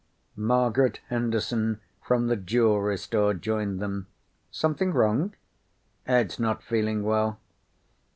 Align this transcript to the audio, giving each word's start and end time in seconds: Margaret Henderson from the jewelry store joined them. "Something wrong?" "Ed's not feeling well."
Margaret 0.35 0.99
Henderson 1.09 1.79
from 2.01 2.25
the 2.25 2.35
jewelry 2.35 2.97
store 2.97 3.35
joined 3.35 3.79
them. 3.79 4.07
"Something 4.49 4.91
wrong?" 4.93 5.35
"Ed's 6.07 6.39
not 6.39 6.63
feeling 6.63 7.03
well." 7.03 7.37